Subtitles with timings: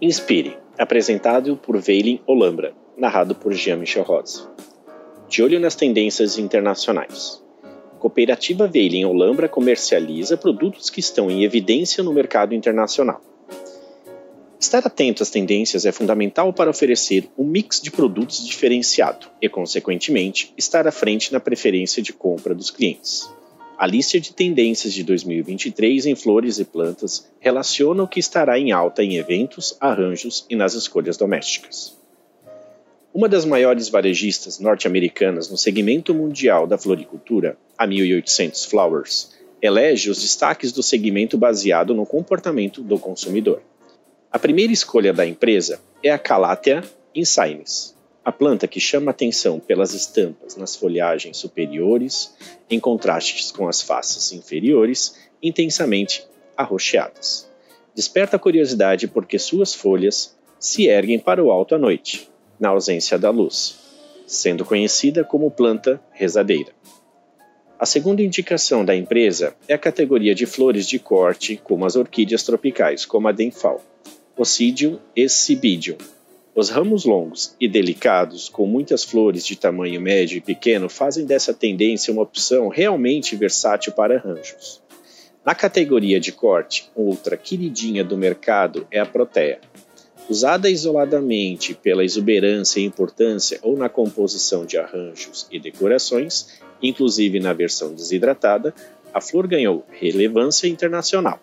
[0.00, 4.46] Inspire, apresentado por Veilin Olambra, narrado por Jean-Michel Rose.
[5.26, 7.42] De olho nas tendências internacionais.
[7.98, 13.22] Cooperativa Veilin Olambra comercializa produtos que estão em evidência no mercado internacional.
[14.60, 20.52] Estar atento às tendências é fundamental para oferecer um mix de produtos diferenciado e, consequentemente,
[20.58, 23.34] estar à frente na preferência de compra dos clientes.
[23.78, 28.72] A lista de tendências de 2023 em flores e plantas relaciona o que estará em
[28.72, 31.94] alta em eventos, arranjos e nas escolhas domésticas.
[33.12, 40.22] Uma das maiores varejistas norte-americanas no segmento mundial da floricultura, a 1800 Flowers, elege os
[40.22, 43.62] destaques do segmento baseado no comportamento do consumidor.
[44.30, 46.82] A primeira escolha da empresa é a Calathea
[47.14, 47.95] insignis,
[48.26, 52.34] a planta que chama atenção pelas estampas nas folhagens superiores,
[52.68, 56.26] em contrastes com as faces inferiores, intensamente
[56.56, 57.48] arroxeadas.
[57.94, 63.30] Desperta curiosidade porque suas folhas se erguem para o alto à noite, na ausência da
[63.30, 63.78] luz,
[64.26, 66.72] sendo conhecida como planta rezadeira.
[67.78, 72.42] A segunda indicação da empresa é a categoria de flores de corte, como as orquídeas
[72.42, 73.80] tropicais, como a Denfal,
[74.36, 75.96] Ossidium e Cibidium,
[76.56, 81.52] os ramos longos e delicados, com muitas flores de tamanho médio e pequeno, fazem dessa
[81.52, 84.82] tendência uma opção realmente versátil para arranjos.
[85.44, 89.60] Na categoria de corte, outra queridinha do mercado é a protea.
[90.30, 97.52] Usada isoladamente pela exuberância e importância ou na composição de arranjos e decorações, inclusive na
[97.52, 98.74] versão desidratada,
[99.12, 101.38] a flor ganhou relevância internacional.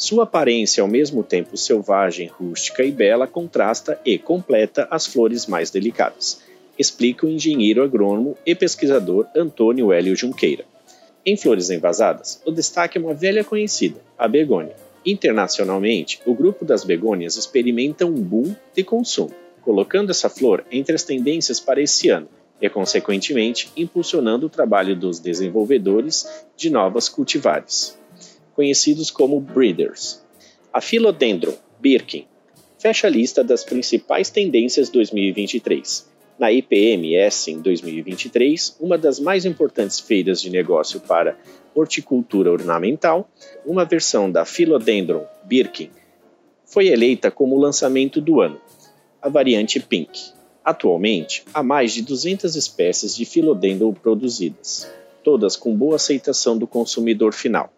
[0.00, 5.70] Sua aparência, ao mesmo tempo selvagem, rústica e bela, contrasta e completa as flores mais
[5.70, 6.40] delicadas,
[6.78, 10.64] explica o engenheiro agrônomo e pesquisador Antônio Hélio Junqueira.
[11.24, 14.74] Em flores envasadas, o destaque é uma velha conhecida, a begônia.
[15.04, 21.02] Internacionalmente, o grupo das begônias experimenta um boom de consumo, colocando essa flor entre as
[21.02, 22.28] tendências para esse ano
[22.58, 27.99] e, consequentemente, impulsionando o trabalho dos desenvolvedores de novas cultivares
[28.60, 30.22] conhecidos como breeders.
[30.70, 32.26] A Philodendron Birkin
[32.78, 36.06] fecha a lista das principais tendências 2023.
[36.38, 41.38] Na IPMS em 2023, uma das mais importantes feiras de negócio para
[41.74, 43.30] horticultura ornamental,
[43.64, 45.88] uma versão da Philodendron Birkin
[46.66, 48.60] foi eleita como lançamento do ano,
[49.22, 50.32] a variante Pink.
[50.62, 54.86] Atualmente, há mais de 200 espécies de Philodendron produzidas,
[55.24, 57.72] todas com boa aceitação do consumidor final.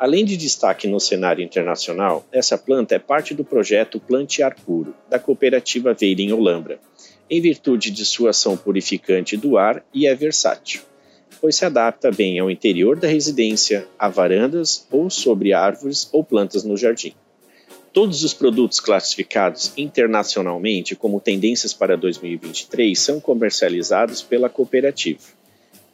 [0.00, 5.18] Além de destaque no cenário internacional, essa planta é parte do projeto Plantear Puro, da
[5.18, 6.80] cooperativa Veira em Olambra,
[7.28, 10.80] em virtude de sua ação purificante do ar e é versátil,
[11.38, 16.64] pois se adapta bem ao interior da residência, a varandas ou sobre árvores ou plantas
[16.64, 17.12] no jardim.
[17.92, 25.39] Todos os produtos classificados internacionalmente como tendências para 2023 são comercializados pela cooperativa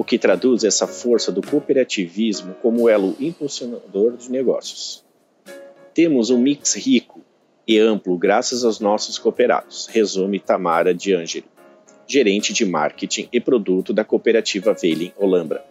[0.00, 5.04] o que traduz essa força do cooperativismo como elo impulsionador de negócios.
[5.92, 7.20] Temos um mix rico
[7.68, 11.44] e amplo graças aos nossos cooperados, resume Tamara de Angeli,
[12.06, 15.62] gerente de marketing e produto da cooperativa Veilin Olambra.